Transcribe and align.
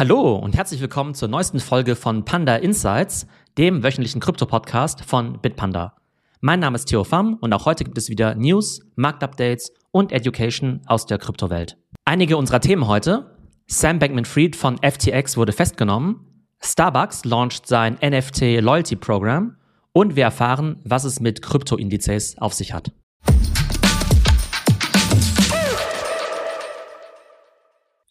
Hallo 0.00 0.34
und 0.34 0.56
herzlich 0.56 0.80
willkommen 0.80 1.12
zur 1.12 1.28
neuesten 1.28 1.60
Folge 1.60 1.94
von 1.94 2.24
Panda 2.24 2.56
Insights, 2.56 3.26
dem 3.58 3.82
wöchentlichen 3.82 4.18
Krypto-Podcast 4.18 5.04
von 5.04 5.38
Bitpanda. 5.42 5.94
Mein 6.40 6.58
Name 6.58 6.76
ist 6.76 6.86
Theo 6.86 7.04
Pham 7.04 7.34
und 7.34 7.52
auch 7.52 7.66
heute 7.66 7.84
gibt 7.84 7.98
es 7.98 8.08
wieder 8.08 8.34
News, 8.34 8.80
Marktupdates 8.96 9.74
und 9.90 10.10
Education 10.10 10.80
aus 10.86 11.04
der 11.04 11.18
Kryptowelt. 11.18 11.76
Einige 12.06 12.38
unserer 12.38 12.62
Themen 12.62 12.86
heute. 12.86 13.36
Sam 13.66 13.98
Bankman-Fried 13.98 14.56
von 14.56 14.78
FTX 14.78 15.36
wurde 15.36 15.52
festgenommen. 15.52 16.46
Starbucks 16.62 17.26
launcht 17.26 17.66
sein 17.66 17.98
NFT 18.02 18.62
Loyalty 18.62 18.96
Program 18.96 19.56
und 19.92 20.16
wir 20.16 20.24
erfahren, 20.24 20.80
was 20.82 21.04
es 21.04 21.20
mit 21.20 21.42
Kryptoindizes 21.42 22.38
auf 22.38 22.54
sich 22.54 22.72
hat. 22.72 22.90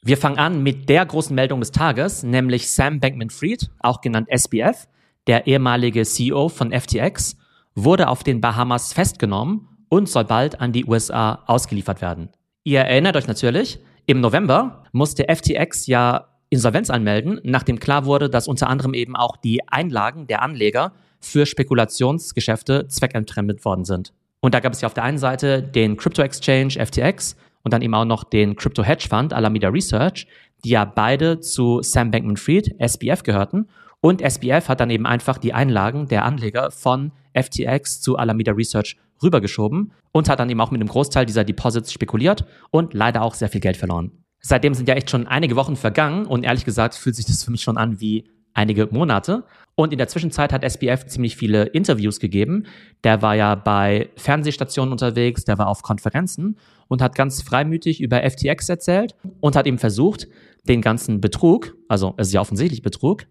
Wir 0.02 0.16
fangen 0.16 0.38
an 0.38 0.64
mit 0.64 0.88
der 0.88 1.06
großen 1.06 1.36
Meldung 1.36 1.60
des 1.60 1.72
Tages, 1.72 2.24
nämlich 2.24 2.72
Sam 2.72 3.02
Bankman-Fried, 3.02 3.70
auch 3.80 4.00
genannt 4.00 4.30
SBF, 4.30 4.88
der 5.28 5.46
ehemalige 5.46 6.04
CEO 6.06 6.48
von 6.48 6.72
FTX, 6.72 7.36
wurde 7.76 8.08
auf 8.08 8.24
den 8.24 8.40
Bahamas 8.40 8.94
festgenommen 8.94 9.68
und 9.90 10.08
soll 10.08 10.24
bald 10.24 10.62
an 10.62 10.72
die 10.72 10.86
USA 10.86 11.44
ausgeliefert 11.48 12.02
werden. 12.02 12.30
Ihr 12.64 12.80
erinnert 12.80 13.18
euch 13.18 13.28
natürlich, 13.28 13.80
im 14.06 14.22
November 14.22 14.86
musste 14.94 15.26
FTX 15.28 15.88
ja 15.88 16.30
Insolvenz 16.50 16.90
anmelden, 16.90 17.42
nachdem 17.44 17.80
klar 17.80 18.06
wurde, 18.06 18.30
dass 18.30 18.48
unter 18.48 18.70
anderem 18.70 18.94
eben 18.94 19.18
auch 19.18 19.36
die 19.36 19.68
Einlagen 19.68 20.28
der 20.28 20.42
Anleger 20.42 20.94
für 21.20 21.46
Spekulationsgeschäfte 21.46 22.88
zweckentfremdet 22.88 23.66
worden 23.66 23.84
sind. 23.84 24.14
Und 24.40 24.54
da 24.54 24.62
gab 24.62 24.72
es 24.72 24.80
ja 24.80 24.88
auf 24.88 24.94
der 24.94 25.04
einen 25.04 25.18
Seite 25.18 25.62
den 25.62 25.98
Crypto 25.98 26.22
Exchange 26.22 26.84
FTX 26.84 27.36
und 27.64 27.74
dann 27.74 27.82
eben 27.82 27.94
auch 27.94 28.06
noch 28.06 28.24
den 28.24 28.56
Crypto 28.56 28.84
Hedge 28.84 29.08
Fund 29.10 29.34
Alameda 29.34 29.70
Research, 29.70 30.28
die 30.64 30.70
ja 30.70 30.86
beide 30.86 31.40
zu 31.40 31.82
Sam 31.82 32.12
Bankman-Fried, 32.12 32.76
SBF 32.80 33.24
gehörten. 33.24 33.68
Und 34.02 34.22
SBF 34.22 34.70
hat 34.70 34.80
dann 34.80 34.90
eben 34.90 35.06
einfach 35.06 35.38
die 35.38 35.54
Einlagen 35.54 36.08
der 36.08 36.24
Anleger 36.24 36.72
von 36.72 37.12
FTX 37.34 38.02
zu 38.02 38.18
Alameda 38.18 38.54
Research 38.54 38.98
rübergeschoben 39.22 39.92
und 40.12 40.30
hat 40.30 40.40
dann 40.40 40.50
eben 40.50 40.62
auch 40.62 40.72
mit 40.72 40.80
einem 40.80 40.90
Großteil 40.90 41.26
dieser 41.26 41.44
Deposits 41.44 41.92
spekuliert 41.92 42.46
und 42.72 42.94
leider 42.94 43.22
auch 43.22 43.34
sehr 43.34 43.50
viel 43.50 43.62
Geld 43.62 43.78
verloren. 43.78 44.12
Seitdem 44.42 44.74
sind 44.74 44.88
ja 44.88 44.96
echt 44.96 45.10
schon 45.10 45.28
einige 45.28 45.58
Wochen 45.58 45.76
vergangen 45.76 46.26
und 46.26 46.46
ehrlich 46.46 46.64
gesagt 46.64 46.96
fühlt 46.96 47.16
sich 47.16 47.26
das 47.26 47.44
für 47.44 47.52
mich 47.52 47.62
schon 47.62 47.78
an 47.78 48.00
wie 48.00 48.30
einige 48.54 48.88
Monate. 48.88 49.44
Und 49.80 49.94
in 49.94 49.98
der 49.98 50.10
Zwischenzeit 50.10 50.52
hat 50.52 50.66
SBF 50.70 51.06
ziemlich 51.06 51.38
viele 51.38 51.64
Interviews 51.64 52.20
gegeben. 52.20 52.66
Der 53.06 53.22
war 53.22 53.36
ja 53.36 53.56
bei 53.56 54.10
Fernsehstationen 54.18 54.92
unterwegs, 54.92 55.46
der 55.46 55.58
war 55.58 55.70
auf 55.70 55.84
Konferenzen 55.84 56.58
und 56.90 57.02
hat 57.02 57.16
ganz 57.16 57.42
freimütig 57.42 58.02
über 58.02 58.30
FTX 58.30 58.68
erzählt 58.68 59.16
und 59.40 59.56
hat 59.56 59.68
eben 59.68 59.78
versucht, 59.78 60.28
den 60.68 60.82
ganzen 60.82 61.22
Betrug, 61.22 61.78
also 61.88 62.14
es 62.18 62.28
ist 62.28 62.34
ja 62.34 62.42
offensichtlich 62.42 62.82
Betrug, 62.82 63.24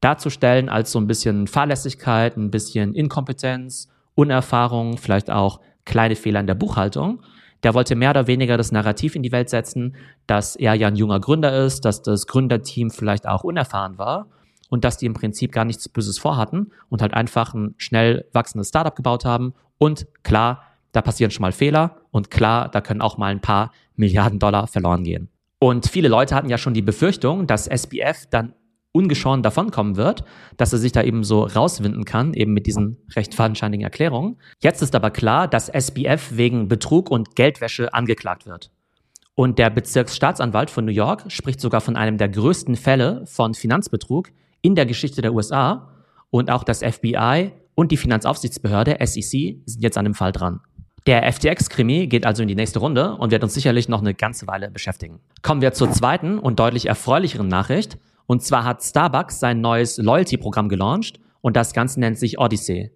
darzustellen 0.00 0.70
als 0.70 0.90
so 0.90 0.98
ein 0.98 1.06
bisschen 1.06 1.46
Fahrlässigkeit, 1.46 2.34
ein 2.38 2.50
bisschen 2.50 2.94
Inkompetenz, 2.94 3.88
Unerfahrung, 4.14 4.96
vielleicht 4.96 5.30
auch 5.30 5.60
kleine 5.84 6.16
Fehler 6.16 6.40
in 6.40 6.46
der 6.46 6.54
Buchhaltung. 6.54 7.20
Der 7.62 7.74
wollte 7.74 7.94
mehr 7.94 8.08
oder 8.08 8.26
weniger 8.26 8.56
das 8.56 8.72
Narrativ 8.72 9.16
in 9.16 9.22
die 9.22 9.32
Welt 9.32 9.50
setzen, 9.50 9.96
dass 10.26 10.56
er 10.56 10.72
ja 10.72 10.88
ein 10.88 10.96
junger 10.96 11.20
Gründer 11.20 11.62
ist, 11.66 11.84
dass 11.84 12.00
das 12.00 12.26
Gründerteam 12.26 12.90
vielleicht 12.90 13.28
auch 13.28 13.44
unerfahren 13.44 13.98
war 13.98 14.28
und 14.70 14.84
dass 14.84 14.96
die 14.96 15.06
im 15.06 15.12
Prinzip 15.12 15.52
gar 15.52 15.66
nichts 15.66 15.88
Böses 15.90 16.18
vorhatten 16.18 16.72
und 16.88 17.02
halt 17.02 17.12
einfach 17.12 17.52
ein 17.52 17.74
schnell 17.76 18.24
wachsendes 18.32 18.68
Startup 18.68 18.96
gebaut 18.96 19.26
haben. 19.26 19.52
Und 19.76 20.06
klar, 20.22 20.62
da 20.92 21.02
passieren 21.02 21.30
schon 21.30 21.42
mal 21.42 21.52
Fehler 21.52 21.96
und 22.10 22.30
klar, 22.30 22.70
da 22.70 22.80
können 22.80 23.02
auch 23.02 23.18
mal 23.18 23.30
ein 23.30 23.40
paar 23.40 23.72
Milliarden 23.96 24.38
Dollar 24.38 24.66
verloren 24.66 25.04
gehen. 25.04 25.28
Und 25.58 25.86
viele 25.86 26.08
Leute 26.08 26.34
hatten 26.34 26.48
ja 26.48 26.56
schon 26.56 26.72
die 26.72 26.82
Befürchtung, 26.82 27.46
dass 27.46 27.66
SBF 27.66 28.26
dann 28.30 28.54
ungeschoren 28.92 29.42
davonkommen 29.42 29.96
wird, 29.96 30.24
dass 30.56 30.72
er 30.72 30.78
sich 30.78 30.92
da 30.92 31.02
eben 31.02 31.22
so 31.22 31.44
rauswinden 31.44 32.04
kann, 32.04 32.34
eben 32.34 32.52
mit 32.52 32.66
diesen 32.66 32.96
recht 33.14 33.34
fadenscheinigen 33.34 33.84
Erklärungen. 33.84 34.38
Jetzt 34.62 34.82
ist 34.82 34.94
aber 34.94 35.10
klar, 35.10 35.46
dass 35.46 35.68
SBF 35.68 36.36
wegen 36.36 36.66
Betrug 36.66 37.10
und 37.10 37.36
Geldwäsche 37.36 37.92
angeklagt 37.94 38.46
wird. 38.46 38.70
Und 39.34 39.58
der 39.58 39.70
Bezirksstaatsanwalt 39.70 40.70
von 40.70 40.84
New 40.84 40.92
York 40.92 41.30
spricht 41.30 41.60
sogar 41.60 41.80
von 41.80 41.96
einem 41.96 42.18
der 42.18 42.28
größten 42.28 42.76
Fälle 42.76 43.24
von 43.26 43.54
Finanzbetrug 43.54 44.30
in 44.62 44.74
der 44.74 44.86
Geschichte 44.86 45.22
der 45.22 45.32
USA. 45.34 45.88
Und 46.30 46.50
auch 46.50 46.64
das 46.64 46.82
FBI 46.82 47.52
und 47.74 47.92
die 47.92 47.96
Finanzaufsichtsbehörde 47.96 48.98
SEC 49.00 49.58
sind 49.66 49.82
jetzt 49.82 49.98
an 49.98 50.04
dem 50.04 50.14
Fall 50.14 50.32
dran. 50.32 50.60
Der 51.06 51.30
FTX-Krimi 51.32 52.06
geht 52.08 52.26
also 52.26 52.42
in 52.42 52.48
die 52.48 52.54
nächste 52.54 52.78
Runde 52.78 53.16
und 53.16 53.30
wird 53.30 53.42
uns 53.42 53.54
sicherlich 53.54 53.88
noch 53.88 54.00
eine 54.00 54.14
ganze 54.14 54.46
Weile 54.46 54.70
beschäftigen. 54.70 55.20
Kommen 55.42 55.62
wir 55.62 55.72
zur 55.72 55.90
zweiten 55.90 56.38
und 56.38 56.60
deutlich 56.60 56.86
erfreulicheren 56.86 57.48
Nachricht. 57.48 57.98
Und 58.26 58.42
zwar 58.42 58.64
hat 58.64 58.82
Starbucks 58.82 59.40
sein 59.40 59.60
neues 59.60 59.96
Loyalty-Programm 59.96 60.68
gelauncht 60.68 61.18
und 61.40 61.56
das 61.56 61.72
Ganze 61.72 62.00
nennt 62.00 62.18
sich 62.18 62.38
Odyssey. 62.38 62.90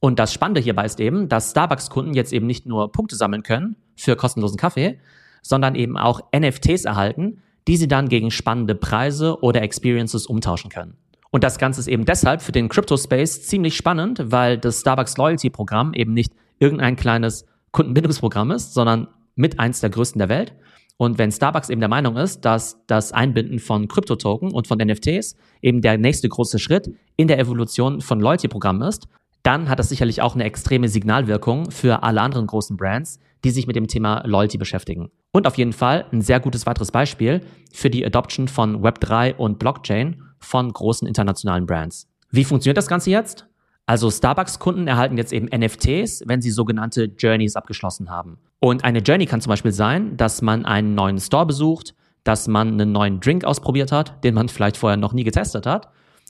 Und 0.00 0.18
das 0.18 0.32
Spannende 0.32 0.60
hierbei 0.60 0.84
ist 0.84 1.00
eben, 1.00 1.28
dass 1.28 1.52
Starbucks-Kunden 1.52 2.14
jetzt 2.14 2.32
eben 2.32 2.46
nicht 2.46 2.66
nur 2.66 2.92
Punkte 2.92 3.16
sammeln 3.16 3.42
können 3.42 3.76
für 3.96 4.16
kostenlosen 4.16 4.58
Kaffee, 4.58 5.00
sondern 5.42 5.74
eben 5.74 5.96
auch 5.96 6.20
NFTs 6.36 6.84
erhalten, 6.84 7.42
die 7.66 7.76
sie 7.76 7.88
dann 7.88 8.08
gegen 8.08 8.30
spannende 8.30 8.74
Preise 8.74 9.40
oder 9.40 9.62
Experiences 9.62 10.26
umtauschen 10.26 10.70
können. 10.70 10.98
Und 11.30 11.44
das 11.44 11.58
Ganze 11.58 11.80
ist 11.80 11.88
eben 11.88 12.04
deshalb 12.04 12.40
für 12.42 12.52
den 12.52 12.68
Crypto-Space 12.68 13.42
ziemlich 13.42 13.76
spannend, 13.76 14.20
weil 14.24 14.58
das 14.58 14.80
Starbucks 14.80 15.16
Loyalty-Programm 15.16 15.94
eben 15.94 16.12
nicht 16.12 16.32
irgendein 16.58 16.96
kleines 16.96 17.46
Kundenbindungsprogramm 17.72 18.50
ist, 18.52 18.74
sondern 18.74 19.08
mit 19.34 19.58
eins 19.60 19.80
der 19.80 19.90
größten 19.90 20.18
der 20.18 20.28
Welt. 20.28 20.54
Und 20.96 21.18
wenn 21.18 21.30
Starbucks 21.30 21.68
eben 21.68 21.80
der 21.80 21.90
Meinung 21.90 22.16
ist, 22.16 22.40
dass 22.46 22.82
das 22.86 23.12
Einbinden 23.12 23.58
von 23.58 23.86
Kryptotoken 23.86 24.50
und 24.50 24.66
von 24.66 24.78
NFTs 24.78 25.36
eben 25.60 25.82
der 25.82 25.98
nächste 25.98 26.28
große 26.28 26.58
Schritt 26.58 26.90
in 27.16 27.28
der 27.28 27.38
Evolution 27.38 28.00
von 28.00 28.18
Loyalty-Programmen 28.18 28.88
ist, 28.88 29.06
dann 29.46 29.68
hat 29.68 29.78
das 29.78 29.88
sicherlich 29.88 30.22
auch 30.22 30.34
eine 30.34 30.42
extreme 30.42 30.88
Signalwirkung 30.88 31.70
für 31.70 32.02
alle 32.02 32.20
anderen 32.20 32.48
großen 32.48 32.76
Brands, 32.76 33.20
die 33.44 33.50
sich 33.50 33.68
mit 33.68 33.76
dem 33.76 33.86
Thema 33.86 34.26
Loyalty 34.26 34.58
beschäftigen. 34.58 35.08
Und 35.30 35.46
auf 35.46 35.56
jeden 35.56 35.72
Fall 35.72 36.04
ein 36.10 36.20
sehr 36.20 36.40
gutes 36.40 36.66
weiteres 36.66 36.90
Beispiel 36.90 37.42
für 37.72 37.88
die 37.88 38.04
Adoption 38.04 38.48
von 38.48 38.82
Web3 38.82 39.36
und 39.36 39.60
Blockchain 39.60 40.20
von 40.40 40.72
großen 40.72 41.06
internationalen 41.06 41.64
Brands. 41.64 42.08
Wie 42.32 42.42
funktioniert 42.42 42.76
das 42.76 42.88
Ganze 42.88 43.10
jetzt? 43.10 43.46
Also 43.86 44.10
Starbucks-Kunden 44.10 44.88
erhalten 44.88 45.16
jetzt 45.16 45.32
eben 45.32 45.46
NFTs, 45.46 46.24
wenn 46.26 46.42
sie 46.42 46.50
sogenannte 46.50 47.04
Journeys 47.04 47.54
abgeschlossen 47.54 48.10
haben. 48.10 48.38
Und 48.58 48.82
eine 48.82 48.98
Journey 48.98 49.26
kann 49.26 49.40
zum 49.40 49.50
Beispiel 49.50 49.70
sein, 49.70 50.16
dass 50.16 50.42
man 50.42 50.64
einen 50.64 50.96
neuen 50.96 51.20
Store 51.20 51.46
besucht, 51.46 51.94
dass 52.24 52.48
man 52.48 52.72
einen 52.72 52.90
neuen 52.90 53.20
Drink 53.20 53.44
ausprobiert 53.44 53.92
hat, 53.92 54.24
den 54.24 54.34
man 54.34 54.48
vielleicht 54.48 54.76
vorher 54.76 54.96
noch 54.96 55.12
nie 55.12 55.22
getestet 55.22 55.66
hat. 55.66 55.88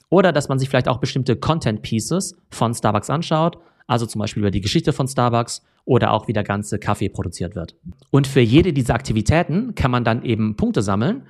Oder 0.09 0.31
dass 0.31 0.49
man 0.49 0.59
sich 0.59 0.69
vielleicht 0.69 0.87
auch 0.87 0.99
bestimmte 0.99 1.35
Content 1.35 1.81
Pieces 1.81 2.35
von 2.49 2.73
Starbucks 2.73 3.09
anschaut, 3.09 3.57
also 3.87 4.05
zum 4.05 4.19
Beispiel 4.19 4.41
über 4.41 4.51
die 4.51 4.61
Geschichte 4.61 4.93
von 4.93 5.07
Starbucks 5.07 5.63
oder 5.85 6.11
auch 6.11 6.27
wie 6.27 6.33
der 6.33 6.43
ganze 6.43 6.79
Kaffee 6.79 7.09
produziert 7.09 7.55
wird. 7.55 7.75
Und 8.11 8.27
für 8.27 8.41
jede 8.41 8.73
dieser 8.73 8.93
Aktivitäten 8.93 9.75
kann 9.75 9.91
man 9.91 10.03
dann 10.03 10.23
eben 10.23 10.55
Punkte 10.55 10.81
sammeln 10.81 11.23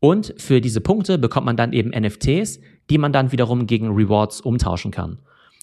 und 0.00 0.34
für 0.36 0.60
diese 0.60 0.80
Punkte 0.80 1.18
bekommt 1.18 1.46
man 1.46 1.56
dann 1.56 1.72
eben 1.72 1.90
NFTs, 1.90 2.60
die 2.90 2.98
man 2.98 3.12
dann 3.12 3.32
wiederum 3.32 3.66
gegen 3.66 3.94
Rewards 3.94 4.40
umtauschen 4.40 4.90
kann. 4.90 5.18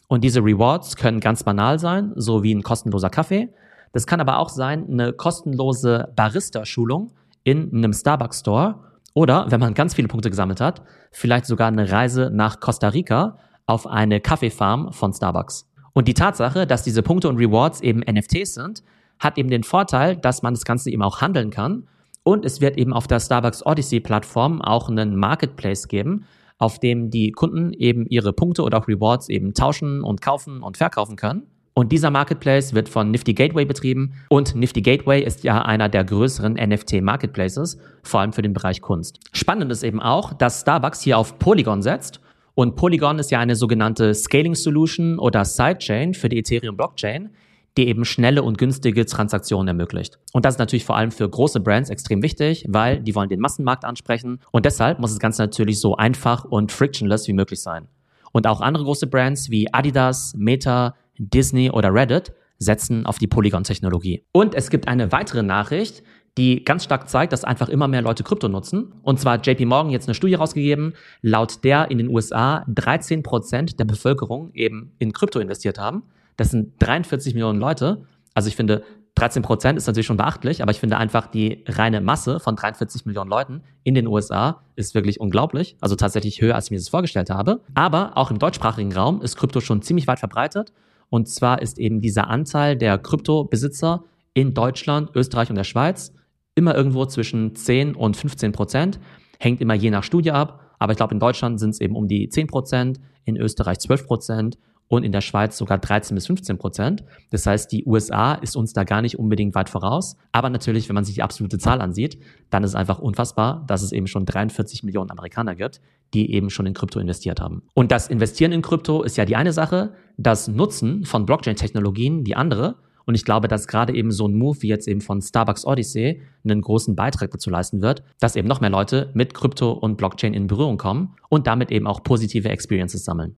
Und 0.07 0.23
diese 0.23 0.43
Rewards 0.43 0.97
können 0.97 1.19
ganz 1.19 1.43
banal 1.43 1.79
sein, 1.79 2.11
so 2.15 2.43
wie 2.43 2.53
ein 2.53 2.63
kostenloser 2.63 3.09
Kaffee. 3.09 3.49
Das 3.93 4.07
kann 4.07 4.19
aber 4.19 4.39
auch 4.39 4.49
sein, 4.49 4.87
eine 4.89 5.13
kostenlose 5.13 6.11
Barista-Schulung 6.15 7.11
in 7.43 7.73
einem 7.73 7.93
Starbucks-Store 7.93 8.90
oder, 9.13 9.45
wenn 9.49 9.59
man 9.59 9.73
ganz 9.73 9.93
viele 9.93 10.07
Punkte 10.07 10.29
gesammelt 10.29 10.61
hat, 10.61 10.81
vielleicht 11.11 11.45
sogar 11.45 11.67
eine 11.67 11.91
Reise 11.91 12.29
nach 12.31 12.59
Costa 12.59 12.89
Rica 12.89 13.37
auf 13.65 13.87
eine 13.87 14.21
Kaffeefarm 14.21 14.93
von 14.93 15.13
Starbucks. 15.13 15.69
Und 15.93 16.07
die 16.07 16.13
Tatsache, 16.13 16.65
dass 16.65 16.83
diese 16.83 17.03
Punkte 17.03 17.27
und 17.27 17.37
Rewards 17.37 17.81
eben 17.81 17.99
NFTs 17.99 18.53
sind, 18.53 18.83
hat 19.19 19.37
eben 19.37 19.49
den 19.49 19.63
Vorteil, 19.63 20.15
dass 20.15 20.41
man 20.41 20.53
das 20.53 20.65
Ganze 20.65 20.89
eben 20.89 21.03
auch 21.03 21.21
handeln 21.21 21.49
kann. 21.49 21.87
Und 22.23 22.45
es 22.45 22.61
wird 22.61 22.77
eben 22.77 22.93
auf 22.93 23.07
der 23.07 23.19
Starbucks 23.19 23.65
Odyssey 23.65 23.99
Plattform 23.99 24.61
auch 24.61 24.89
einen 24.89 25.15
Marketplace 25.15 25.87
geben, 25.87 26.25
auf 26.57 26.79
dem 26.79 27.09
die 27.09 27.31
Kunden 27.31 27.73
eben 27.73 28.05
ihre 28.05 28.33
Punkte 28.33 28.63
oder 28.63 28.77
auch 28.77 28.87
Rewards 28.87 29.29
eben 29.29 29.53
tauschen 29.53 30.03
und 30.03 30.21
kaufen 30.21 30.61
und 30.61 30.77
verkaufen 30.77 31.15
können. 31.15 31.47
Und 31.73 31.91
dieser 31.91 32.11
Marketplace 32.11 32.73
wird 32.73 32.89
von 32.89 33.11
Nifty 33.11 33.33
Gateway 33.33 33.63
betrieben. 33.65 34.13
Und 34.29 34.55
Nifty 34.55 34.81
Gateway 34.81 35.23
ist 35.23 35.43
ja 35.43 35.61
einer 35.61 35.87
der 35.87 36.03
größeren 36.03 36.53
NFT-Marketplaces, 36.53 37.77
vor 38.03 38.19
allem 38.19 38.33
für 38.33 38.41
den 38.41 38.53
Bereich 38.53 38.81
Kunst. 38.81 39.19
Spannend 39.31 39.71
ist 39.71 39.83
eben 39.83 40.01
auch, 40.01 40.33
dass 40.33 40.61
Starbucks 40.61 41.01
hier 41.01 41.17
auf 41.17 41.39
Polygon 41.39 41.81
setzt. 41.81 42.19
Und 42.55 42.75
Polygon 42.75 43.19
ist 43.19 43.31
ja 43.31 43.39
eine 43.39 43.55
sogenannte 43.55 44.13
Scaling 44.13 44.55
Solution 44.55 45.17
oder 45.17 45.45
Sidechain 45.45 46.13
für 46.13 46.27
die 46.27 46.39
Ethereum 46.39 46.75
Blockchain, 46.75 47.29
die 47.77 47.87
eben 47.87 48.03
schnelle 48.03 48.43
und 48.43 48.57
günstige 48.57 49.05
Transaktionen 49.05 49.69
ermöglicht. 49.69 50.19
Und 50.33 50.43
das 50.43 50.55
ist 50.55 50.59
natürlich 50.59 50.83
vor 50.83 50.97
allem 50.97 51.11
für 51.11 51.29
große 51.29 51.61
Brands 51.61 51.89
extrem 51.89 52.21
wichtig, 52.21 52.65
weil 52.67 52.99
die 52.99 53.15
wollen 53.15 53.29
den 53.29 53.39
Massenmarkt 53.39 53.85
ansprechen. 53.85 54.41
Und 54.51 54.65
deshalb 54.65 54.99
muss 54.99 55.11
das 55.11 55.19
Ganze 55.19 55.43
natürlich 55.43 55.79
so 55.79 55.95
einfach 55.95 56.43
und 56.43 56.73
frictionless 56.73 57.29
wie 57.29 57.33
möglich 57.33 57.61
sein. 57.61 57.87
Und 58.33 58.47
auch 58.47 58.61
andere 58.61 58.83
große 58.83 59.07
Brands 59.07 59.49
wie 59.49 59.73
Adidas, 59.73 60.33
Meta, 60.37 60.95
Disney 61.21 61.69
oder 61.69 61.93
Reddit 61.93 62.33
setzen 62.57 63.05
auf 63.05 63.17
die 63.17 63.27
Polygon-Technologie. 63.27 64.23
Und 64.31 64.55
es 64.55 64.69
gibt 64.69 64.87
eine 64.87 65.11
weitere 65.11 65.43
Nachricht, 65.43 66.03
die 66.37 66.63
ganz 66.63 66.83
stark 66.83 67.09
zeigt, 67.09 67.33
dass 67.33 67.43
einfach 67.43 67.69
immer 67.69 67.87
mehr 67.87 68.01
Leute 68.01 68.23
Krypto 68.23 68.47
nutzen. 68.47 68.93
Und 69.01 69.19
zwar 69.19 69.33
hat 69.33 69.47
JP 69.47 69.65
Morgan 69.65 69.91
jetzt 69.91 70.07
eine 70.07 70.15
Studie 70.15 70.35
rausgegeben, 70.35 70.93
laut 71.21 71.63
der 71.63 71.91
in 71.91 71.97
den 71.97 72.07
USA 72.07 72.65
13 72.67 73.23
Prozent 73.23 73.79
der 73.79 73.85
Bevölkerung 73.85 74.51
eben 74.53 74.93
in 74.97 75.11
Krypto 75.11 75.39
investiert 75.39 75.77
haben. 75.77 76.03
Das 76.37 76.51
sind 76.51 76.73
43 76.79 77.33
Millionen 77.33 77.59
Leute. 77.59 78.05
Also 78.33 78.47
ich 78.47 78.55
finde, 78.55 78.83
13 79.15 79.43
Prozent 79.43 79.77
ist 79.77 79.87
natürlich 79.87 80.05
schon 80.05 80.15
beachtlich, 80.17 80.61
aber 80.61 80.71
ich 80.71 80.79
finde 80.79 80.97
einfach 80.97 81.27
die 81.27 81.65
reine 81.67 81.99
Masse 81.99 82.39
von 82.39 82.55
43 82.55 83.05
Millionen 83.05 83.29
Leuten 83.29 83.61
in 83.83 83.93
den 83.93 84.07
USA 84.07 84.63
ist 84.75 84.95
wirklich 84.95 85.19
unglaublich. 85.19 85.75
Also 85.81 85.95
tatsächlich 85.95 86.41
höher, 86.41 86.55
als 86.55 86.65
ich 86.65 86.71
mir 86.71 86.77
das 86.77 86.87
vorgestellt 86.87 87.29
habe. 87.29 87.61
Aber 87.73 88.17
auch 88.17 88.31
im 88.31 88.39
deutschsprachigen 88.39 88.93
Raum 88.93 89.21
ist 89.21 89.35
Krypto 89.35 89.59
schon 89.59 89.81
ziemlich 89.81 90.07
weit 90.07 90.19
verbreitet. 90.19 90.71
Und 91.11 91.27
zwar 91.27 91.61
ist 91.61 91.77
eben 91.77 91.99
dieser 91.99 92.29
Anteil 92.29 92.77
der 92.77 92.97
Kryptobesitzer 92.97 94.05
in 94.33 94.53
Deutschland, 94.53 95.11
Österreich 95.13 95.49
und 95.49 95.57
der 95.57 95.65
Schweiz 95.65 96.13
immer 96.55 96.73
irgendwo 96.73 97.05
zwischen 97.05 97.53
10 97.53 97.95
und 97.95 98.15
15 98.15 98.53
Prozent. 98.53 98.99
Hängt 99.37 99.59
immer 99.59 99.73
je 99.73 99.91
nach 99.91 100.03
Studie 100.03 100.31
ab. 100.31 100.61
Aber 100.79 100.93
ich 100.93 100.97
glaube, 100.97 101.13
in 101.13 101.19
Deutschland 101.19 101.59
sind 101.59 101.71
es 101.71 101.81
eben 101.81 101.97
um 101.97 102.07
die 102.07 102.29
10 102.29 102.47
Prozent, 102.47 102.99
in 103.25 103.35
Österreich 103.35 103.79
12 103.79 104.07
Prozent 104.07 104.57
und 104.91 105.03
in 105.05 105.13
der 105.13 105.21
Schweiz 105.21 105.57
sogar 105.57 105.77
13 105.77 106.15
bis 106.15 106.27
15 106.27 106.57
Prozent. 106.57 107.05
Das 107.29 107.45
heißt, 107.45 107.71
die 107.71 107.85
USA 107.85 108.33
ist 108.33 108.57
uns 108.57 108.73
da 108.73 108.83
gar 108.83 109.01
nicht 109.01 109.17
unbedingt 109.17 109.55
weit 109.55 109.69
voraus. 109.69 110.17
Aber 110.33 110.49
natürlich, 110.49 110.89
wenn 110.89 110.95
man 110.95 111.05
sich 111.05 111.15
die 111.15 111.23
absolute 111.23 111.57
Zahl 111.59 111.79
ansieht, 111.79 112.21
dann 112.49 112.65
ist 112.65 112.71
es 112.71 112.75
einfach 112.75 112.99
unfassbar, 112.99 113.63
dass 113.67 113.83
es 113.83 113.93
eben 113.93 114.07
schon 114.07 114.25
43 114.25 114.83
Millionen 114.83 115.09
Amerikaner 115.09 115.55
gibt, 115.55 115.79
die 116.13 116.33
eben 116.33 116.49
schon 116.49 116.65
in 116.65 116.73
Krypto 116.73 116.99
investiert 116.99 117.39
haben. 117.39 117.63
Und 117.73 117.89
das 117.93 118.09
Investieren 118.09 118.51
in 118.51 118.61
Krypto 118.61 119.01
ist 119.03 119.15
ja 119.15 119.23
die 119.23 119.37
eine 119.37 119.53
Sache, 119.53 119.93
das 120.17 120.49
Nutzen 120.49 121.05
von 121.05 121.25
Blockchain-Technologien 121.25 122.25
die 122.25 122.35
andere. 122.35 122.75
Und 123.05 123.15
ich 123.15 123.23
glaube, 123.23 123.47
dass 123.47 123.67
gerade 123.67 123.95
eben 123.95 124.11
so 124.11 124.27
ein 124.27 124.35
Move 124.35 124.61
wie 124.61 124.67
jetzt 124.67 124.89
eben 124.89 124.99
von 124.99 125.21
Starbucks 125.21 125.65
Odyssey 125.65 126.21
einen 126.43 126.59
großen 126.59 126.97
Beitrag 126.97 127.31
dazu 127.31 127.49
leisten 127.49 127.81
wird, 127.81 128.03
dass 128.19 128.35
eben 128.35 128.49
noch 128.49 128.59
mehr 128.59 128.69
Leute 128.69 129.09
mit 129.13 129.33
Krypto 129.33 129.71
und 129.71 129.95
Blockchain 129.95 130.33
in 130.33 130.47
Berührung 130.47 130.77
kommen 130.77 131.15
und 131.29 131.47
damit 131.47 131.71
eben 131.71 131.87
auch 131.87 132.03
positive 132.03 132.49
Experiences 132.49 133.05
sammeln. 133.05 133.37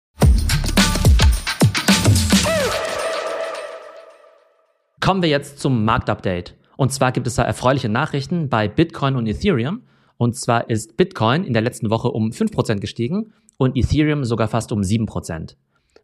Kommen 5.02 5.20
wir 5.20 5.28
jetzt 5.28 5.58
zum 5.58 5.84
Marktupdate. 5.84 6.54
Und 6.76 6.92
zwar 6.92 7.10
gibt 7.10 7.26
es 7.26 7.34
da 7.34 7.42
erfreuliche 7.42 7.88
Nachrichten 7.88 8.48
bei 8.48 8.68
Bitcoin 8.68 9.16
und 9.16 9.26
Ethereum. 9.26 9.82
Und 10.16 10.36
zwar 10.36 10.70
ist 10.70 10.96
Bitcoin 10.96 11.42
in 11.42 11.54
der 11.54 11.62
letzten 11.62 11.90
Woche 11.90 12.12
um 12.12 12.30
5% 12.30 12.78
gestiegen 12.78 13.32
und 13.56 13.76
Ethereum 13.76 14.24
sogar 14.24 14.46
fast 14.46 14.70
um 14.70 14.82
7%. 14.82 15.56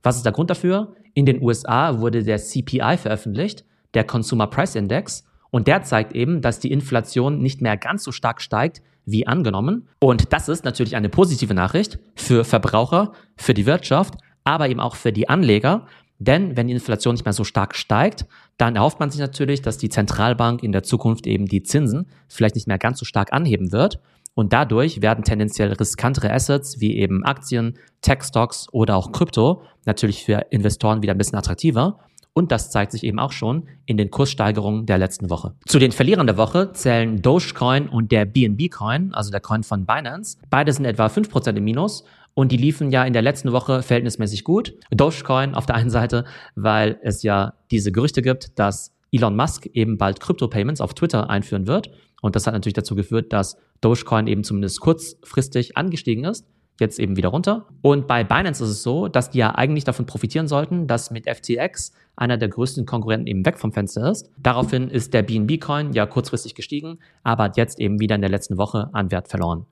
Was 0.02 0.16
ist 0.16 0.24
der 0.24 0.32
Grund 0.32 0.50
dafür? 0.50 0.96
In 1.14 1.26
den 1.26 1.40
USA 1.40 2.00
wurde 2.00 2.24
der 2.24 2.38
CPI 2.38 2.96
veröffentlicht, 2.96 3.64
der 3.94 4.02
Consumer 4.02 4.48
Price 4.48 4.74
Index, 4.74 5.24
und 5.50 5.68
der 5.68 5.84
zeigt 5.84 6.16
eben, 6.16 6.42
dass 6.42 6.58
die 6.58 6.72
Inflation 6.72 7.38
nicht 7.38 7.62
mehr 7.62 7.76
ganz 7.76 8.02
so 8.02 8.10
stark 8.10 8.42
steigt 8.42 8.82
wie 9.06 9.28
angenommen. 9.28 9.86
Und 10.00 10.32
das 10.32 10.48
ist 10.48 10.64
natürlich 10.64 10.96
eine 10.96 11.08
positive 11.08 11.54
Nachricht 11.54 12.00
für 12.16 12.42
Verbraucher, 12.42 13.12
für 13.36 13.54
die 13.54 13.64
Wirtschaft, 13.64 14.14
aber 14.42 14.68
eben 14.68 14.80
auch 14.80 14.96
für 14.96 15.12
die 15.12 15.28
Anleger. 15.28 15.86
Denn 16.18 16.56
wenn 16.56 16.66
die 16.66 16.74
Inflation 16.74 17.14
nicht 17.14 17.24
mehr 17.24 17.32
so 17.32 17.44
stark 17.44 17.76
steigt, 17.76 18.26
dann 18.58 18.76
erhofft 18.76 19.00
man 19.00 19.10
sich 19.10 19.20
natürlich, 19.20 19.62
dass 19.62 19.78
die 19.78 19.88
Zentralbank 19.88 20.62
in 20.62 20.72
der 20.72 20.82
Zukunft 20.82 21.26
eben 21.26 21.46
die 21.46 21.62
Zinsen 21.62 22.06
vielleicht 22.28 22.56
nicht 22.56 22.66
mehr 22.66 22.78
ganz 22.78 22.98
so 22.98 23.04
stark 23.04 23.32
anheben 23.32 23.72
wird. 23.72 24.00
Und 24.34 24.52
dadurch 24.52 25.00
werden 25.00 25.24
tendenziell 25.24 25.72
riskantere 25.72 26.32
Assets 26.32 26.80
wie 26.80 26.96
eben 26.96 27.24
Aktien, 27.24 27.78
Tech-Stocks 28.02 28.68
oder 28.72 28.96
auch 28.96 29.12
Krypto 29.12 29.62
natürlich 29.84 30.24
für 30.24 30.46
Investoren 30.50 31.02
wieder 31.02 31.14
ein 31.14 31.18
bisschen 31.18 31.38
attraktiver. 31.38 31.98
Und 32.34 32.52
das 32.52 32.70
zeigt 32.70 32.92
sich 32.92 33.02
eben 33.02 33.18
auch 33.18 33.32
schon 33.32 33.64
in 33.84 33.96
den 33.96 34.10
Kurssteigerungen 34.10 34.86
der 34.86 34.98
letzten 34.98 35.28
Woche. 35.28 35.54
Zu 35.66 35.80
den 35.80 35.90
Verlierern 35.90 36.26
der 36.26 36.36
Woche 36.36 36.72
zählen 36.72 37.20
Dogecoin 37.20 37.88
und 37.88 38.12
der 38.12 38.26
BNB 38.26 38.70
Coin, 38.70 39.12
also 39.12 39.32
der 39.32 39.40
Coin 39.40 39.64
von 39.64 39.86
Binance. 39.86 40.38
Beide 40.50 40.72
sind 40.72 40.84
etwa 40.84 41.06
5% 41.06 41.56
im 41.56 41.64
Minus 41.64 42.04
und 42.38 42.52
die 42.52 42.56
liefen 42.56 42.92
ja 42.92 43.02
in 43.02 43.12
der 43.12 43.22
letzten 43.22 43.50
Woche 43.50 43.82
verhältnismäßig 43.82 44.44
gut. 44.44 44.72
Dogecoin 44.92 45.56
auf 45.56 45.66
der 45.66 45.74
einen 45.74 45.90
Seite, 45.90 46.24
weil 46.54 47.00
es 47.02 47.24
ja 47.24 47.54
diese 47.72 47.90
Gerüchte 47.90 48.22
gibt, 48.22 48.56
dass 48.60 48.94
Elon 49.10 49.34
Musk 49.34 49.66
eben 49.66 49.98
bald 49.98 50.20
Crypto-Payments 50.20 50.80
auf 50.80 50.94
Twitter 50.94 51.30
einführen 51.30 51.66
wird. 51.66 51.90
Und 52.22 52.36
das 52.36 52.46
hat 52.46 52.54
natürlich 52.54 52.74
dazu 52.74 52.94
geführt, 52.94 53.32
dass 53.32 53.56
Dogecoin 53.80 54.28
eben 54.28 54.44
zumindest 54.44 54.78
kurzfristig 54.78 55.76
angestiegen 55.76 56.22
ist, 56.22 56.46
jetzt 56.78 57.00
eben 57.00 57.16
wieder 57.16 57.30
runter. 57.30 57.66
Und 57.82 58.06
bei 58.06 58.22
Binance 58.22 58.62
ist 58.62 58.70
es 58.70 58.82
so, 58.84 59.08
dass 59.08 59.30
die 59.30 59.38
ja 59.38 59.56
eigentlich 59.56 59.82
davon 59.82 60.06
profitieren 60.06 60.46
sollten, 60.46 60.86
dass 60.86 61.10
mit 61.10 61.28
FTX 61.28 61.90
einer 62.14 62.36
der 62.36 62.50
größten 62.50 62.86
Konkurrenten 62.86 63.26
eben 63.26 63.44
weg 63.44 63.58
vom 63.58 63.72
Fenster 63.72 64.12
ist. 64.12 64.30
Daraufhin 64.38 64.90
ist 64.90 65.12
der 65.12 65.24
BNB-Coin 65.24 65.92
ja 65.92 66.06
kurzfristig 66.06 66.54
gestiegen, 66.54 67.00
aber 67.24 67.42
hat 67.44 67.56
jetzt 67.56 67.80
eben 67.80 67.98
wieder 67.98 68.14
in 68.14 68.20
der 68.20 68.30
letzten 68.30 68.58
Woche 68.58 68.90
an 68.92 69.10
Wert 69.10 69.26
verloren. 69.26 69.66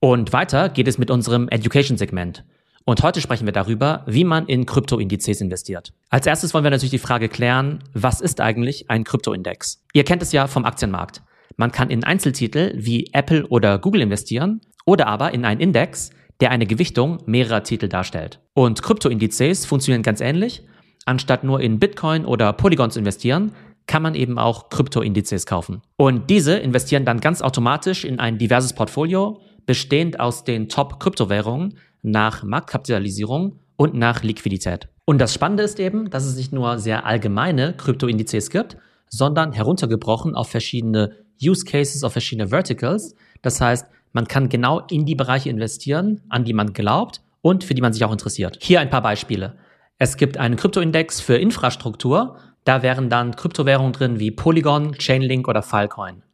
Und 0.00 0.32
weiter 0.32 0.70
geht 0.70 0.88
es 0.88 0.96
mit 0.96 1.10
unserem 1.10 1.48
Education-Segment. 1.48 2.42
Und 2.86 3.02
heute 3.02 3.20
sprechen 3.20 3.44
wir 3.44 3.52
darüber, 3.52 4.02
wie 4.06 4.24
man 4.24 4.46
in 4.46 4.64
Kryptoindizes 4.64 5.42
investiert. 5.42 5.92
Als 6.08 6.26
erstes 6.26 6.54
wollen 6.54 6.64
wir 6.64 6.70
natürlich 6.70 6.90
die 6.90 6.98
Frage 6.98 7.28
klären, 7.28 7.84
was 7.92 8.22
ist 8.22 8.40
eigentlich 8.40 8.90
ein 8.90 9.04
Kryptoindex? 9.04 9.84
Ihr 9.92 10.04
kennt 10.04 10.22
es 10.22 10.32
ja 10.32 10.46
vom 10.46 10.64
Aktienmarkt. 10.64 11.22
Man 11.56 11.70
kann 11.70 11.90
in 11.90 12.02
Einzeltitel 12.02 12.72
wie 12.74 13.10
Apple 13.12 13.46
oder 13.48 13.78
Google 13.78 14.00
investieren 14.00 14.62
oder 14.86 15.06
aber 15.06 15.34
in 15.34 15.44
einen 15.44 15.60
Index, 15.60 16.10
der 16.40 16.50
eine 16.50 16.64
Gewichtung 16.64 17.18
mehrerer 17.26 17.62
Titel 17.62 17.88
darstellt. 17.88 18.40
Und 18.54 18.82
Kryptoindizes 18.82 19.66
funktionieren 19.66 20.02
ganz 20.02 20.22
ähnlich. 20.22 20.62
Anstatt 21.04 21.44
nur 21.44 21.60
in 21.60 21.78
Bitcoin 21.78 22.24
oder 22.24 22.54
Polygon 22.54 22.90
zu 22.90 22.98
investieren, 22.98 23.52
kann 23.86 24.02
man 24.02 24.14
eben 24.14 24.38
auch 24.38 24.70
Kryptoindizes 24.70 25.44
kaufen. 25.44 25.82
Und 25.96 26.30
diese 26.30 26.56
investieren 26.56 27.04
dann 27.04 27.20
ganz 27.20 27.42
automatisch 27.42 28.04
in 28.04 28.20
ein 28.20 28.38
diverses 28.38 28.72
Portfolio, 28.72 29.40
bestehend 29.70 30.18
aus 30.18 30.42
den 30.42 30.68
Top-Kryptowährungen, 30.68 31.78
nach 32.02 32.42
Marktkapitalisierung 32.42 33.60
und 33.76 33.94
nach 33.94 34.24
Liquidität. 34.24 34.88
Und 35.04 35.20
das 35.20 35.32
Spannende 35.32 35.62
ist 35.62 35.78
eben, 35.78 36.10
dass 36.10 36.24
es 36.24 36.34
nicht 36.34 36.52
nur 36.52 36.80
sehr 36.80 37.06
allgemeine 37.06 37.72
Kryptoindizes 37.76 38.50
gibt, 38.50 38.78
sondern 39.08 39.52
heruntergebrochen 39.52 40.34
auf 40.34 40.48
verschiedene 40.48 41.12
Use 41.40 41.64
Cases, 41.64 42.02
auf 42.02 42.10
verschiedene 42.10 42.48
Verticals. 42.48 43.14
Das 43.42 43.60
heißt, 43.60 43.86
man 44.12 44.26
kann 44.26 44.48
genau 44.48 44.80
in 44.90 45.06
die 45.06 45.14
Bereiche 45.14 45.50
investieren, 45.50 46.20
an 46.30 46.44
die 46.44 46.52
man 46.52 46.72
glaubt 46.72 47.20
und 47.40 47.62
für 47.62 47.74
die 47.74 47.80
man 47.80 47.92
sich 47.92 48.04
auch 48.04 48.10
interessiert. 48.10 48.58
Hier 48.60 48.80
ein 48.80 48.90
paar 48.90 49.02
Beispiele. 49.02 49.54
Es 49.98 50.16
gibt 50.16 50.36
einen 50.36 50.56
Kryptoindex 50.56 51.20
für 51.20 51.36
Infrastruktur. 51.36 52.38
Da 52.64 52.82
wären 52.82 53.08
dann 53.08 53.36
Kryptowährungen 53.36 53.92
drin 53.92 54.18
wie 54.18 54.32
Polygon, 54.32 54.94
Chainlink 54.94 55.46
oder 55.46 55.62
Filecoin. 55.62 56.24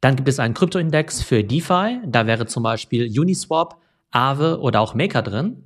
Dann 0.00 0.16
gibt 0.16 0.28
es 0.28 0.38
einen 0.38 0.54
Kryptoindex 0.54 1.22
für 1.22 1.42
DeFi. 1.42 2.00
Da 2.06 2.26
wäre 2.26 2.46
zum 2.46 2.62
Beispiel 2.62 3.06
Uniswap, 3.18 3.76
Aave 4.10 4.60
oder 4.60 4.80
auch 4.80 4.94
Maker 4.94 5.22
drin. 5.22 5.64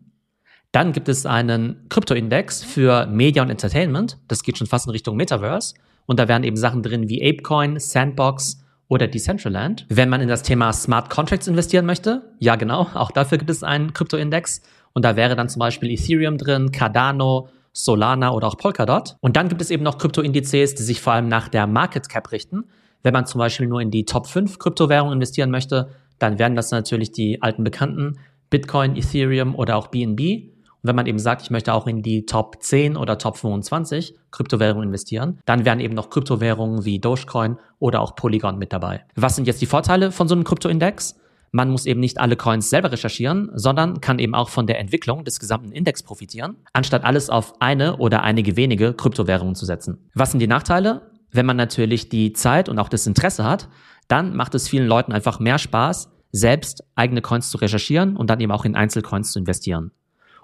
Dann 0.72 0.92
gibt 0.92 1.08
es 1.10 1.26
einen 1.26 1.86
Kryptoindex 1.90 2.64
für 2.64 3.06
Media 3.06 3.42
und 3.42 3.50
Entertainment. 3.50 4.18
Das 4.28 4.42
geht 4.42 4.56
schon 4.56 4.66
fast 4.66 4.86
in 4.86 4.92
Richtung 4.92 5.16
Metaverse. 5.16 5.74
Und 6.06 6.18
da 6.18 6.28
wären 6.28 6.44
eben 6.44 6.56
Sachen 6.56 6.82
drin 6.82 7.08
wie 7.08 7.22
Apecoin, 7.22 7.78
Sandbox 7.78 8.64
oder 8.88 9.06
Decentraland. 9.06 9.86
Wenn 9.90 10.08
man 10.08 10.22
in 10.22 10.28
das 10.28 10.42
Thema 10.42 10.72
Smart 10.72 11.10
Contracts 11.10 11.46
investieren 11.46 11.84
möchte, 11.84 12.34
ja 12.38 12.56
genau, 12.56 12.88
auch 12.94 13.10
dafür 13.10 13.38
gibt 13.38 13.50
es 13.50 13.62
einen 13.62 13.92
Kryptoindex. 13.92 14.62
Und 14.94 15.04
da 15.04 15.14
wäre 15.16 15.36
dann 15.36 15.48
zum 15.48 15.60
Beispiel 15.60 15.90
Ethereum 15.90 16.38
drin, 16.38 16.72
Cardano, 16.72 17.48
Solana 17.72 18.32
oder 18.32 18.48
auch 18.48 18.56
Polkadot. 18.56 19.16
Und 19.20 19.36
dann 19.36 19.48
gibt 19.48 19.60
es 19.62 19.70
eben 19.70 19.82
noch 19.82 19.98
Kryptoindizes, 19.98 20.74
die 20.74 20.82
sich 20.82 21.00
vor 21.00 21.14
allem 21.14 21.28
nach 21.28 21.48
der 21.48 21.66
Market 21.66 22.08
Cap 22.08 22.32
richten. 22.32 22.64
Wenn 23.02 23.12
man 23.12 23.26
zum 23.26 23.38
Beispiel 23.38 23.66
nur 23.66 23.80
in 23.80 23.90
die 23.90 24.04
Top 24.04 24.26
5 24.26 24.58
Kryptowährungen 24.58 25.14
investieren 25.14 25.50
möchte, 25.50 25.90
dann 26.18 26.38
wären 26.38 26.54
das 26.54 26.70
natürlich 26.70 27.12
die 27.12 27.42
alten 27.42 27.64
Bekannten 27.64 28.18
Bitcoin, 28.50 28.96
Ethereum 28.96 29.54
oder 29.54 29.76
auch 29.76 29.88
BNB. 29.88 30.20
Und 30.20 30.88
wenn 30.88 30.96
man 30.96 31.06
eben 31.06 31.18
sagt, 31.18 31.42
ich 31.42 31.50
möchte 31.50 31.72
auch 31.72 31.86
in 31.86 32.02
die 32.02 32.26
Top 32.26 32.56
10 32.60 32.96
oder 32.96 33.18
Top 33.18 33.36
25 33.36 34.14
Kryptowährungen 34.30 34.88
investieren, 34.88 35.38
dann 35.46 35.64
wären 35.64 35.80
eben 35.80 35.94
noch 35.94 36.10
Kryptowährungen 36.10 36.84
wie 36.84 36.98
Dogecoin 36.98 37.56
oder 37.78 38.00
auch 38.00 38.14
Polygon 38.14 38.58
mit 38.58 38.72
dabei. 38.72 39.04
Was 39.14 39.36
sind 39.36 39.46
jetzt 39.46 39.62
die 39.62 39.66
Vorteile 39.66 40.12
von 40.12 40.28
so 40.28 40.34
einem 40.34 40.44
Kryptoindex? 40.44 41.16
Man 41.54 41.70
muss 41.70 41.84
eben 41.84 42.00
nicht 42.00 42.18
alle 42.18 42.36
Coins 42.36 42.70
selber 42.70 42.92
recherchieren, 42.92 43.50
sondern 43.54 44.00
kann 44.00 44.18
eben 44.18 44.34
auch 44.34 44.48
von 44.48 44.66
der 44.66 44.78
Entwicklung 44.78 45.24
des 45.24 45.38
gesamten 45.38 45.70
Index 45.70 46.02
profitieren, 46.02 46.56
anstatt 46.72 47.04
alles 47.04 47.28
auf 47.28 47.60
eine 47.60 47.98
oder 47.98 48.22
einige 48.22 48.56
wenige 48.56 48.94
Kryptowährungen 48.94 49.54
zu 49.54 49.66
setzen. 49.66 49.98
Was 50.14 50.30
sind 50.30 50.40
die 50.40 50.46
Nachteile? 50.46 51.11
Wenn 51.32 51.46
man 51.46 51.56
natürlich 51.56 52.08
die 52.08 52.32
Zeit 52.32 52.68
und 52.68 52.78
auch 52.78 52.88
das 52.88 53.06
Interesse 53.06 53.44
hat, 53.44 53.68
dann 54.06 54.36
macht 54.36 54.54
es 54.54 54.68
vielen 54.68 54.86
Leuten 54.86 55.12
einfach 55.12 55.40
mehr 55.40 55.58
Spaß, 55.58 56.10
selbst 56.30 56.84
eigene 56.94 57.22
Coins 57.22 57.50
zu 57.50 57.58
recherchieren 57.58 58.16
und 58.16 58.28
dann 58.30 58.40
eben 58.40 58.52
auch 58.52 58.64
in 58.64 58.74
Einzelcoins 58.74 59.32
zu 59.32 59.38
investieren. 59.38 59.92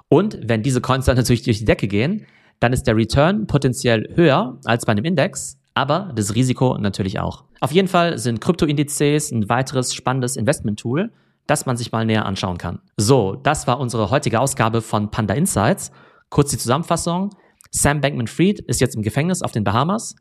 Und 0.08 0.38
wenn 0.42 0.62
diese 0.62 0.80
Coins 0.80 1.04
dann 1.04 1.16
natürlich 1.18 1.42
durch 1.42 1.58
die 1.58 1.64
Decke 1.66 1.88
gehen, 1.88 2.26
dann 2.60 2.72
ist 2.72 2.84
der 2.84 2.96
Return 2.96 3.46
potenziell 3.46 4.12
höher 4.14 4.58
als 4.64 4.86
bei 4.86 4.92
einem 4.92 5.04
Index, 5.04 5.58
aber 5.74 6.12
das 6.16 6.34
Risiko 6.34 6.76
natürlich 6.78 7.20
auch. 7.20 7.44
Auf 7.60 7.70
jeden 7.70 7.88
Fall 7.88 8.18
sind 8.18 8.40
Kryptoindizes 8.40 9.30
ein 9.30 9.48
weiteres 9.48 9.94
spannendes 9.94 10.36
Investment-Tool, 10.36 11.12
das 11.46 11.66
man 11.66 11.76
sich 11.76 11.92
mal 11.92 12.04
näher 12.04 12.26
anschauen 12.26 12.58
kann. 12.58 12.80
So, 12.96 13.36
das 13.36 13.66
war 13.66 13.78
unsere 13.78 14.10
heutige 14.10 14.40
Ausgabe 14.40 14.82
von 14.82 15.10
Panda 15.10 15.34
Insights. 15.34 15.92
Kurz 16.30 16.50
die 16.50 16.58
Zusammenfassung. 16.58 17.30
Sam 17.70 18.00
Bankman-Fried 18.00 18.60
ist 18.60 18.80
jetzt 18.80 18.96
im 18.96 19.02
Gefängnis 19.02 19.42
auf 19.42 19.52
den 19.52 19.64
Bahamas. 19.64 20.14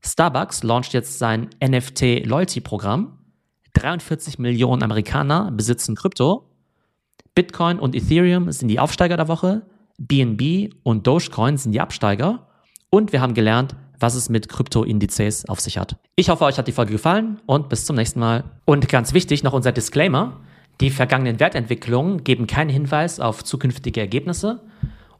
Starbucks 0.00 0.62
launcht 0.62 0.92
jetzt 0.92 1.18
sein 1.18 1.48
NFT-Loyalty-Programm. 1.62 3.18
43 3.74 4.38
Millionen 4.38 4.82
Amerikaner 4.82 5.50
besitzen 5.50 5.94
Krypto. 5.94 6.44
Bitcoin 7.34 7.78
und 7.78 7.94
Ethereum 7.94 8.50
sind 8.50 8.68
die 8.68 8.80
Aufsteiger 8.80 9.16
der 9.16 9.28
Woche. 9.28 9.62
BNB 9.98 10.74
und 10.82 11.06
Dogecoin 11.06 11.56
sind 11.56 11.72
die 11.72 11.80
Absteiger. 11.80 12.48
Und 12.90 13.12
wir 13.12 13.20
haben 13.20 13.34
gelernt, 13.34 13.76
was 14.00 14.14
es 14.14 14.28
mit 14.28 14.48
Krypto-Indizes 14.48 15.48
auf 15.48 15.60
sich 15.60 15.78
hat. 15.78 15.96
Ich 16.16 16.30
hoffe, 16.30 16.44
euch 16.44 16.58
hat 16.58 16.68
die 16.68 16.72
Folge 16.72 16.92
gefallen 16.92 17.40
und 17.46 17.68
bis 17.68 17.84
zum 17.84 17.96
nächsten 17.96 18.20
Mal. 18.20 18.44
Und 18.64 18.88
ganz 18.88 19.12
wichtig 19.12 19.42
noch 19.42 19.52
unser 19.52 19.72
Disclaimer. 19.72 20.40
Die 20.80 20.90
vergangenen 20.90 21.40
Wertentwicklungen 21.40 22.22
geben 22.22 22.46
keinen 22.46 22.70
Hinweis 22.70 23.18
auf 23.18 23.42
zukünftige 23.42 24.00
Ergebnisse 24.00 24.62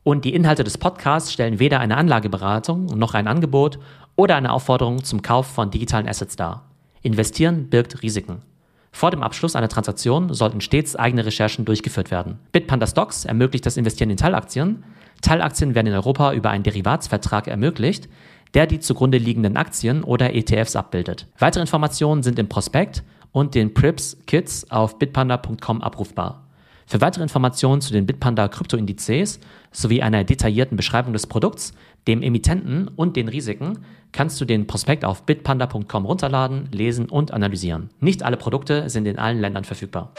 und 0.04 0.24
die 0.24 0.34
Inhalte 0.34 0.64
des 0.64 0.78
Podcasts 0.78 1.32
stellen 1.32 1.58
weder 1.58 1.80
eine 1.80 1.96
Anlageberatung 1.96 2.86
noch 2.86 3.14
ein 3.14 3.26
Angebot 3.26 3.78
oder 4.18 4.34
eine 4.34 4.52
Aufforderung 4.52 5.04
zum 5.04 5.22
Kauf 5.22 5.46
von 5.46 5.70
digitalen 5.70 6.08
Assets 6.08 6.34
dar. 6.34 6.64
Investieren 7.02 7.70
birgt 7.70 8.02
Risiken. 8.02 8.42
Vor 8.90 9.12
dem 9.12 9.22
Abschluss 9.22 9.54
einer 9.54 9.68
Transaktion 9.68 10.34
sollten 10.34 10.60
stets 10.60 10.96
eigene 10.96 11.24
Recherchen 11.24 11.64
durchgeführt 11.64 12.10
werden. 12.10 12.40
Bitpanda 12.50 12.88
Stocks 12.88 13.24
ermöglicht 13.24 13.64
das 13.64 13.76
Investieren 13.76 14.10
in 14.10 14.16
Teilaktien. 14.16 14.82
Teilaktien 15.22 15.76
werden 15.76 15.86
in 15.86 15.94
Europa 15.94 16.32
über 16.32 16.50
einen 16.50 16.64
Derivatsvertrag 16.64 17.46
ermöglicht, 17.46 18.08
der 18.54 18.66
die 18.66 18.80
zugrunde 18.80 19.18
liegenden 19.18 19.56
Aktien 19.56 20.02
oder 20.02 20.34
ETFs 20.34 20.74
abbildet. 20.74 21.28
Weitere 21.38 21.60
Informationen 21.60 22.24
sind 22.24 22.40
im 22.40 22.48
Prospekt 22.48 23.04
und 23.30 23.54
den 23.54 23.72
Prips 23.72 24.16
Kits 24.26 24.68
auf 24.68 24.98
bitpanda.com 24.98 25.80
abrufbar. 25.80 26.47
Für 26.88 27.02
weitere 27.02 27.22
Informationen 27.22 27.82
zu 27.82 27.92
den 27.92 28.06
Bitpanda 28.06 28.48
Kryptoindizes 28.48 29.40
sowie 29.70 30.00
einer 30.00 30.24
detaillierten 30.24 30.78
Beschreibung 30.78 31.12
des 31.12 31.26
Produkts, 31.26 31.74
dem 32.06 32.22
Emittenten 32.22 32.88
und 32.88 33.14
den 33.14 33.28
Risiken 33.28 33.80
kannst 34.10 34.40
du 34.40 34.46
den 34.46 34.66
Prospekt 34.66 35.04
auf 35.04 35.24
bitpanda.com 35.24 36.06
runterladen, 36.06 36.70
lesen 36.72 37.10
und 37.10 37.30
analysieren. 37.30 37.90
Nicht 38.00 38.22
alle 38.22 38.38
Produkte 38.38 38.88
sind 38.88 39.04
in 39.04 39.18
allen 39.18 39.38
Ländern 39.38 39.64
verfügbar. 39.64 40.14